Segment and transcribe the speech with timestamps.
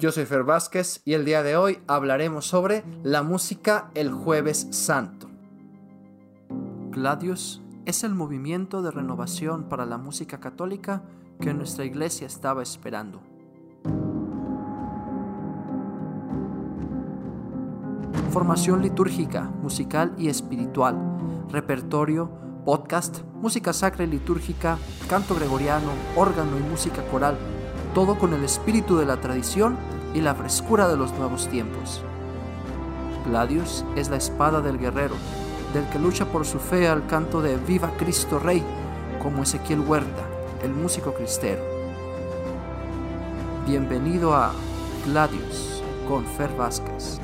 [0.00, 4.68] Yo soy Fer Vázquez y el día de hoy hablaremos sobre la música el jueves
[4.70, 5.28] santo.
[6.92, 11.02] Gladius es el movimiento de renovación para la música católica
[11.40, 13.22] que nuestra iglesia estaba esperando.
[18.30, 20.96] Formación litúrgica, musical y espiritual,
[21.50, 22.30] repertorio,
[22.64, 24.78] podcast, música sacra y litúrgica,
[25.08, 27.36] canto gregoriano, órgano y música coral
[27.98, 29.76] todo con el espíritu de la tradición
[30.14, 32.00] y la frescura de los nuevos tiempos.
[33.26, 35.16] Gladius es la espada del guerrero,
[35.74, 38.62] del que lucha por su fe al canto de Viva Cristo Rey,
[39.20, 40.22] como Ezequiel Huerta,
[40.62, 41.60] el músico cristero.
[43.66, 44.52] Bienvenido a
[45.04, 47.18] Gladius con Fer Vázquez.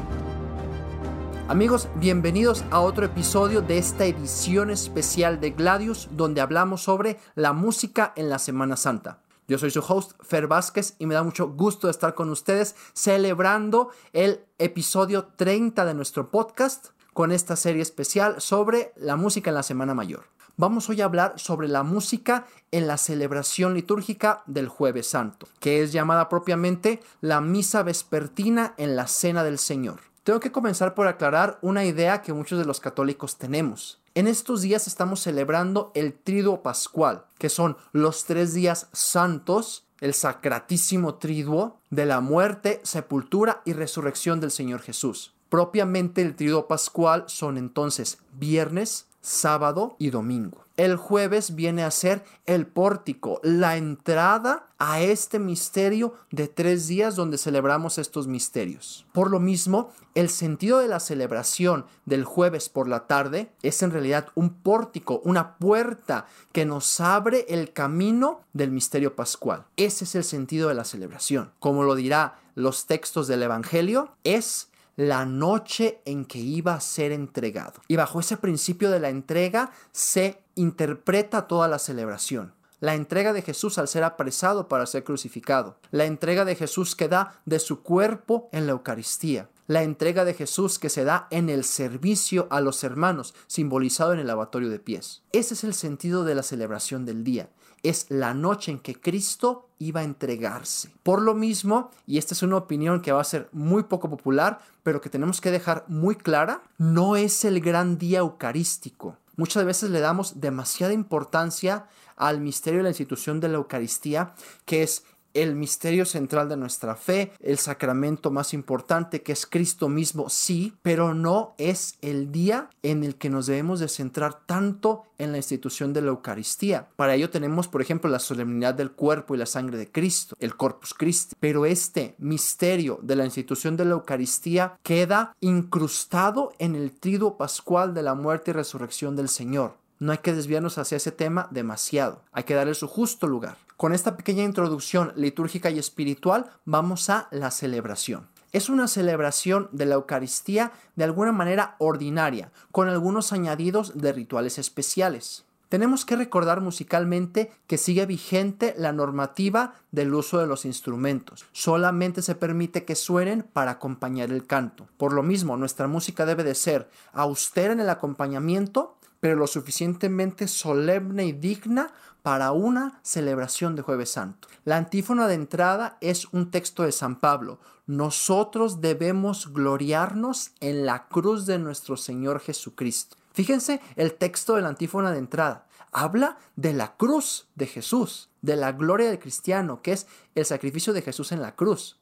[1.47, 7.53] Amigos, bienvenidos a otro episodio de esta edición especial de Gladius donde hablamos sobre la
[7.53, 9.24] música en la Semana Santa.
[9.47, 13.91] Yo soy su host, Fer Vázquez, y me da mucho gusto estar con ustedes celebrando
[14.15, 19.63] el episodio 30 de nuestro podcast con esta serie especial sobre la música en la
[19.63, 20.25] Semana Mayor.
[20.57, 25.83] Vamos hoy a hablar sobre la música en la celebración litúrgica del Jueves Santo, que
[25.83, 30.01] es llamada propiamente la misa vespertina en la Cena del Señor.
[30.23, 34.01] Tengo que comenzar por aclarar una idea que muchos de los católicos tenemos.
[34.17, 40.15] En estos días estamos celebrando el Triduo Pascual, que son los tres días santos, el
[40.15, 45.35] sacratísimo Triduo de la muerte, sepultura y resurrección del Señor Jesús.
[45.49, 50.67] Propiamente el Triduo Pascual son entonces viernes, sábado y domingo.
[50.77, 57.17] El jueves viene a ser el pórtico, la entrada a este misterio de tres días
[57.17, 59.07] donde celebramos estos misterios.
[59.13, 63.93] Por lo mismo, el sentido de la celebración del jueves por la tarde es en
[63.93, 69.65] realidad un pórtico, una puerta que nos abre el camino del misterio pascual.
[69.77, 71.53] Ese es el sentido de la celebración.
[71.61, 77.13] Como lo dirá los textos del Evangelio, es la noche en que iba a ser
[77.13, 77.81] entregado.
[77.89, 82.53] Y bajo ese principio de la entrega se interpreta toda la celebración.
[82.81, 85.79] La entrega de Jesús al ser apresado para ser crucificado.
[85.91, 89.49] La entrega de Jesús que da de su cuerpo en la Eucaristía.
[89.67, 94.19] La entrega de Jesús que se da en el servicio a los hermanos, simbolizado en
[94.19, 95.23] el lavatorio de pies.
[95.33, 97.49] Ese es el sentido de la celebración del día
[97.85, 100.91] es la noche en que Cristo iba a entregarse.
[101.05, 104.59] Por lo mismo, y esta es una opinión que va a ser muy poco popular,
[104.83, 109.17] pero que tenemos que dejar muy clara, no es el gran día eucarístico.
[109.37, 111.87] Muchas veces le damos demasiada importancia
[112.17, 114.35] al misterio de la institución de la Eucaristía,
[114.65, 119.89] que es el misterio central de nuestra fe, el sacramento más importante que es Cristo
[119.89, 125.03] mismo, sí, pero no es el día en el que nos debemos de centrar tanto
[125.19, 126.89] en la institución de la Eucaristía.
[126.97, 130.57] Para ello tenemos, por ejemplo, la solemnidad del cuerpo y la sangre de Cristo, el
[130.57, 136.93] Corpus Christi, pero este misterio de la institución de la Eucaristía queda incrustado en el
[136.93, 139.84] triduo pascual de la muerte y resurrección del Señor.
[140.05, 143.57] No hay que desviarnos hacia ese tema demasiado, hay que darle su justo lugar.
[143.79, 148.29] Con esta pequeña introducción litúrgica y espiritual vamos a la celebración.
[148.53, 154.59] Es una celebración de la Eucaristía de alguna manera ordinaria, con algunos añadidos de rituales
[154.59, 155.47] especiales.
[155.71, 161.47] Tenemos que recordar musicalmente que sigue vigente la normativa del uso de los instrumentos.
[161.53, 164.87] Solamente se permite que suenen para acompañar el canto.
[164.99, 170.47] Por lo mismo, nuestra música debe de ser austera en el acompañamiento, pero lo suficientemente
[170.47, 174.49] solemne y digna para una celebración de jueves santo.
[174.67, 177.59] La antífona de entrada es un texto de San Pablo.
[177.87, 183.17] Nosotros debemos gloriarnos en la cruz de nuestro Señor Jesucristo.
[183.33, 185.69] Fíjense el texto de la antífona de entrada.
[185.91, 190.93] Habla de la cruz de Jesús, de la gloria del cristiano, que es el sacrificio
[190.93, 191.99] de Jesús en la cruz.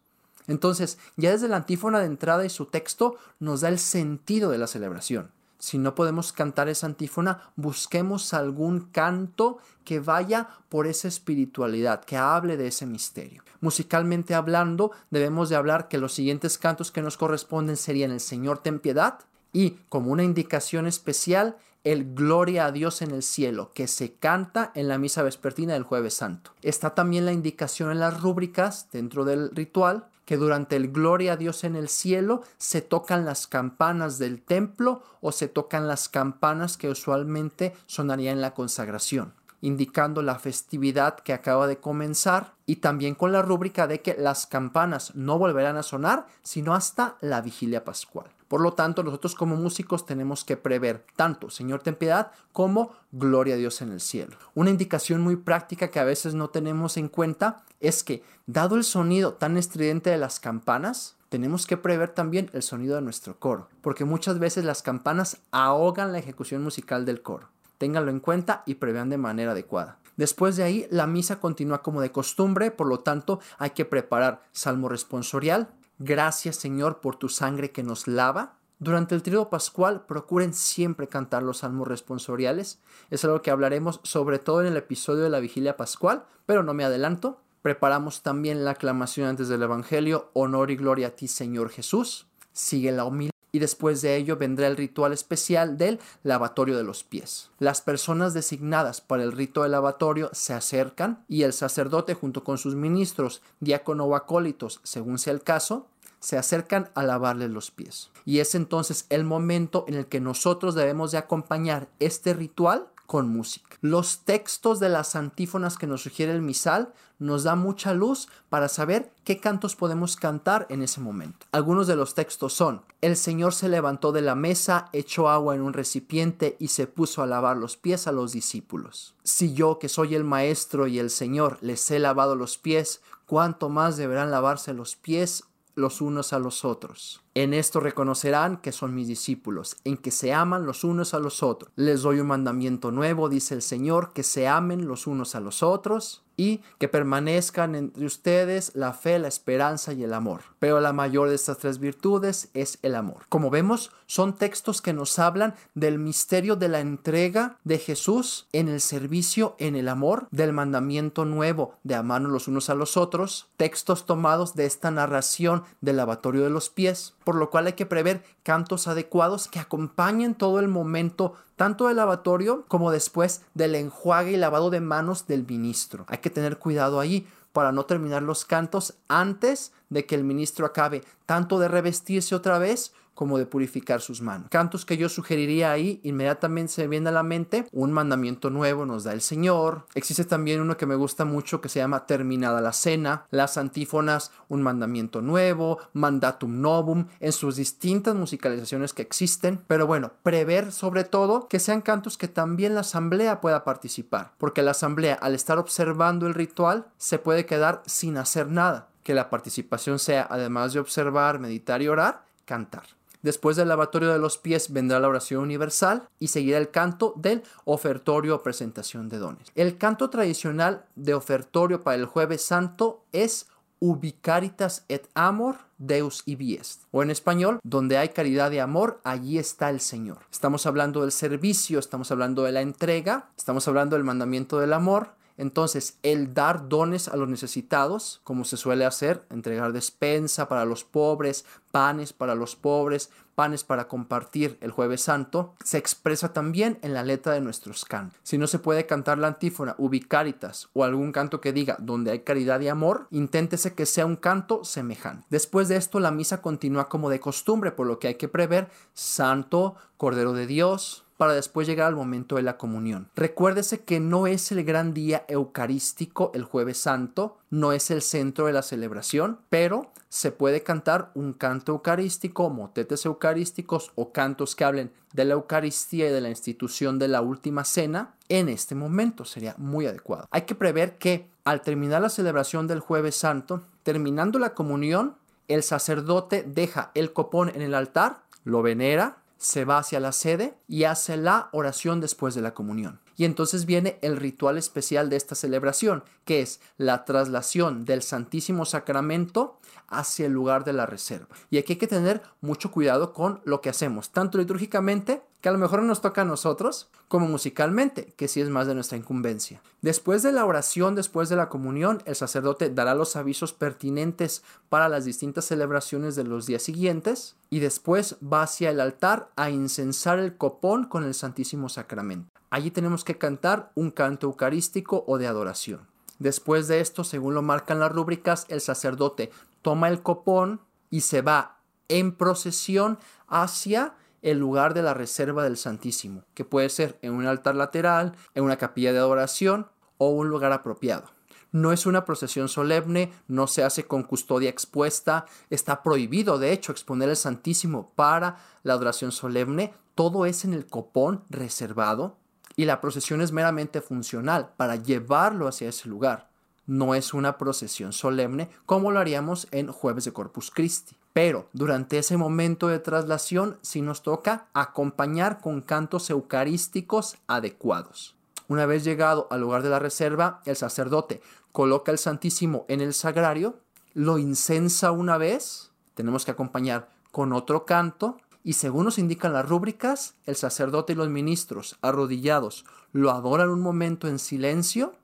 [0.48, 4.58] Entonces, ya desde la antífona de entrada y su texto nos da el sentido de
[4.58, 5.30] la celebración.
[5.62, 12.16] Si no podemos cantar esa antífona, busquemos algún canto que vaya por esa espiritualidad, que
[12.16, 13.44] hable de ese misterio.
[13.60, 18.58] Musicalmente hablando, debemos de hablar que los siguientes cantos que nos corresponden serían el Señor
[18.58, 19.20] ten piedad
[19.52, 24.72] y, como una indicación especial, el Gloria a Dios en el cielo, que se canta
[24.74, 26.50] en la misa vespertina del jueves santo.
[26.62, 31.36] Está también la indicación en las rúbricas dentro del ritual que durante el Gloria a
[31.36, 36.78] Dios en el cielo se tocan las campanas del templo o se tocan las campanas
[36.78, 39.34] que usualmente sonarían en la consagración.
[39.60, 44.46] indicando la festividad que acaba de comenzar y también con la rúbrica de que las
[44.46, 48.30] campanas no volverán a sonar sino hasta la vigilia pascual.
[48.52, 53.54] Por lo tanto, nosotros como músicos tenemos que prever tanto Señor ten piedad como Gloria
[53.54, 54.36] a Dios en el cielo.
[54.54, 58.84] Una indicación muy práctica que a veces no tenemos en cuenta es que, dado el
[58.84, 63.70] sonido tan estridente de las campanas, tenemos que prever también el sonido de nuestro coro,
[63.80, 67.48] porque muchas veces las campanas ahogan la ejecución musical del coro.
[67.78, 69.96] Ténganlo en cuenta y prevean de manera adecuada.
[70.18, 74.42] Después de ahí, la misa continúa como de costumbre, por lo tanto, hay que preparar
[74.52, 75.68] salmo responsorial,
[75.98, 78.58] Gracias Señor por tu sangre que nos lava.
[78.78, 82.80] Durante el trío pascual procuren siempre cantar los salmos responsoriales.
[83.10, 86.74] Es algo que hablaremos sobre todo en el episodio de la vigilia pascual, pero no
[86.74, 87.40] me adelanto.
[87.62, 92.26] Preparamos también la aclamación antes del Evangelio, honor y gloria a ti Señor Jesús.
[92.52, 97.04] Sigue la humildad y después de ello vendrá el ritual especial del lavatorio de los
[97.04, 97.50] pies.
[97.58, 102.56] Las personas designadas para el rito del lavatorio se acercan y el sacerdote junto con
[102.56, 105.86] sus ministros, diácono o acólitos, según sea el caso,
[106.18, 108.10] se acercan a lavarle los pies.
[108.24, 113.28] Y es entonces el momento en el que nosotros debemos de acompañar este ritual con
[113.28, 113.76] música.
[113.82, 118.70] Los textos de las antífonas que nos sugiere el misal nos da mucha luz para
[118.70, 121.44] saber qué cantos podemos cantar en ese momento.
[121.52, 125.60] Algunos de los textos son, el Señor se levantó de la mesa, echó agua en
[125.60, 129.14] un recipiente y se puso a lavar los pies a los discípulos.
[129.24, 133.68] Si yo, que soy el Maestro y el Señor, les he lavado los pies, ¿cuánto
[133.68, 137.22] más deberán lavarse los pies los unos a los otros.
[137.34, 141.42] En esto reconocerán que son mis discípulos, en que se aman los unos a los
[141.42, 141.72] otros.
[141.76, 145.62] Les doy un mandamiento nuevo, dice el Señor, que se amen los unos a los
[145.62, 150.40] otros y que permanezcan entre ustedes la fe, la esperanza y el amor.
[150.58, 153.26] Pero la mayor de estas tres virtudes es el amor.
[153.28, 158.68] Como vemos, son textos que nos hablan del misterio de la entrega de Jesús en
[158.68, 163.46] el servicio, en el amor, del mandamiento nuevo de amarnos los unos a los otros,
[163.56, 167.86] textos tomados de esta narración del lavatorio de los pies, por lo cual hay que
[167.86, 174.32] prever cantos adecuados que acompañen todo el momento tanto del lavatorio como después del enjuague
[174.32, 176.04] y lavado de manos del ministro.
[176.08, 180.66] Hay que tener cuidado ahí para no terminar los cantos antes de que el ministro
[180.66, 184.48] acabe tanto de revestirse otra vez como de purificar sus manos.
[184.50, 189.04] Cantos que yo sugeriría ahí, inmediatamente se viene a la mente, un mandamiento nuevo nos
[189.04, 189.86] da el Señor.
[189.94, 194.32] Existe también uno que me gusta mucho que se llama Terminada la Cena, las antífonas,
[194.48, 199.62] un mandamiento nuevo, Mandatum Novum, en sus distintas musicalizaciones que existen.
[199.68, 204.62] Pero bueno, prever sobre todo que sean cantos que también la asamblea pueda participar, porque
[204.62, 208.88] la asamblea al estar observando el ritual se puede quedar sin hacer nada.
[209.04, 212.84] Que la participación sea, además de observar, meditar y orar, cantar.
[213.22, 217.42] Después del lavatorio de los pies vendrá la oración universal y seguirá el canto del
[217.64, 219.48] ofertorio o presentación de dones.
[219.54, 223.46] El canto tradicional de ofertorio para el jueves santo es
[223.78, 226.84] ubicaritas et amor Deus ibiest.
[226.92, 230.18] O en español, donde hay caridad y amor, allí está el Señor.
[230.30, 235.14] Estamos hablando del servicio, estamos hablando de la entrega, estamos hablando del mandamiento del amor,
[235.36, 240.84] entonces, el dar dones a los necesitados, como se suele hacer, entregar despensa para los
[240.84, 246.94] pobres, panes para los pobres, panes para compartir el jueves santo, se expresa también en
[246.94, 248.20] la letra de nuestros cantos.
[248.22, 252.20] Si no se puede cantar la antífona ubicaritas o algún canto que diga donde hay
[252.20, 255.26] caridad y amor, inténtese que sea un canto semejante.
[255.30, 258.68] Después de esto, la misa continúa como de costumbre, por lo que hay que prever
[258.92, 263.08] Santo, Cordero de Dios, para después llegar al momento de la comunión.
[263.14, 268.46] Recuérdese que no es el gran día eucarístico el jueves santo, no es el centro
[268.46, 274.64] de la celebración, pero se puede cantar un canto eucarístico, motetes eucarísticos o cantos que
[274.64, 279.24] hablen de la Eucaristía y de la institución de la última cena en este momento.
[279.24, 280.26] Sería muy adecuado.
[280.32, 285.14] Hay que prever que al terminar la celebración del jueves santo, terminando la comunión,
[285.46, 290.54] el sacerdote deja el copón en el altar, lo venera, se va hacia la sede
[290.68, 293.00] y hace la oración después de la comunión.
[293.16, 298.64] Y entonces viene el ritual especial de esta celebración, que es la traslación del Santísimo
[298.64, 299.58] Sacramento
[299.88, 301.26] hacia el lugar de la reserva.
[301.50, 305.52] Y aquí hay que tener mucho cuidado con lo que hacemos, tanto litúrgicamente, que a
[305.52, 309.60] lo mejor nos toca a nosotros, como musicalmente, que sí es más de nuestra incumbencia.
[309.80, 314.88] Después de la oración, después de la comunión, el sacerdote dará los avisos pertinentes para
[314.88, 320.20] las distintas celebraciones de los días siguientes y después va hacia el altar a incensar
[320.20, 322.28] el copón con el Santísimo Sacramento.
[322.50, 325.88] Allí tenemos que cantar un canto eucarístico o de adoración.
[326.20, 331.20] Después de esto, según lo marcan las rúbricas, el sacerdote toma el copón y se
[331.20, 331.58] va
[331.88, 337.26] en procesión hacia el lugar de la reserva del Santísimo, que puede ser en un
[337.26, 339.66] altar lateral, en una capilla de adoración
[339.98, 341.10] o un lugar apropiado.
[341.50, 346.72] No es una procesión solemne, no se hace con custodia expuesta, está prohibido de hecho
[346.72, 352.16] exponer el Santísimo para la adoración solemne, todo es en el copón reservado
[352.56, 356.30] y la procesión es meramente funcional para llevarlo hacia ese lugar.
[356.64, 360.96] No es una procesión solemne como lo haríamos en jueves de Corpus Christi.
[361.12, 368.16] Pero durante ese momento de traslación sí nos toca acompañar con cantos eucarísticos adecuados.
[368.48, 371.20] Una vez llegado al lugar de la reserva, el sacerdote
[371.52, 373.58] coloca el Santísimo en el sagrario,
[373.94, 379.48] lo incensa una vez, tenemos que acompañar con otro canto, y según nos indican las
[379.48, 384.94] rúbricas, el sacerdote y los ministros, arrodillados, lo adoran un momento en silencio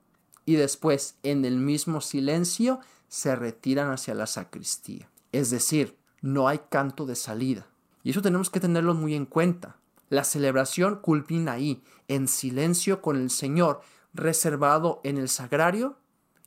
[0.45, 5.09] y después, en el mismo silencio, se retiran hacia la sacristía.
[5.31, 7.67] Es decir, no hay canto de salida.
[8.03, 9.77] Y eso tenemos que tenerlo muy en cuenta.
[10.09, 13.81] La celebración culmina ahí, en silencio con el Señor,
[14.13, 15.97] reservado en el sagrario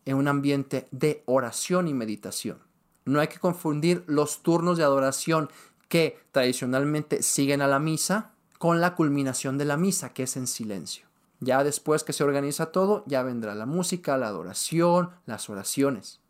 [0.04, 2.58] en un ambiente de oración y meditación.
[3.04, 5.50] No hay que confundir los turnos de adoración
[5.88, 10.46] que tradicionalmente siguen a la misa con la culminación de la misa, que es en
[10.46, 11.06] silencio.
[11.40, 16.20] Ya después que se organiza todo, ya vendrá la música, la adoración, las oraciones.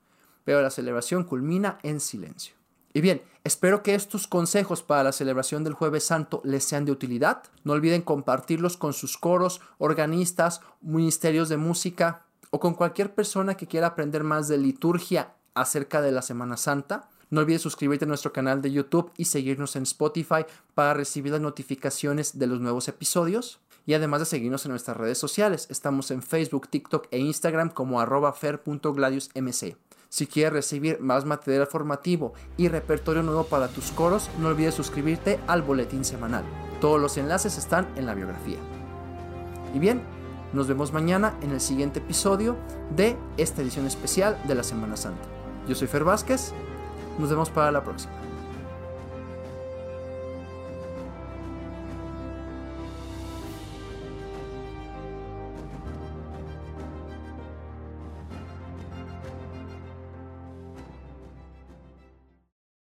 [0.45, 2.55] Pero la celebración culmina en silencio.
[2.95, 6.93] Y bien, espero que estos consejos para la celebración del jueves santo les sean de
[6.93, 7.43] utilidad.
[7.65, 13.67] No olviden compartirlos con sus coros, organistas, ministerios de música o con cualquier persona que
[13.67, 17.09] quiera aprender más de liturgia acerca de la Semana Santa.
[17.31, 20.45] No olvides suscribirte a nuestro canal de YouTube y seguirnos en Spotify
[20.75, 23.59] para recibir las notificaciones de los nuevos episodios.
[23.87, 28.01] Y además de seguirnos en nuestras redes sociales, estamos en Facebook, TikTok e Instagram como
[28.01, 29.77] arroba fer.gladiusmc.
[30.13, 35.41] Si quieres recibir más material formativo y repertorio nuevo para tus coros, no olvides suscribirte
[35.47, 36.45] al boletín semanal.
[36.83, 38.59] Todos los enlaces están en la biografía.
[39.75, 40.03] Y bien,
[40.53, 42.59] nos vemos mañana en el siguiente episodio
[42.95, 45.25] de esta edición especial de la Semana Santa.
[45.67, 46.53] Yo soy Fer Vázquez,
[47.19, 48.13] nos vemos para la próxima.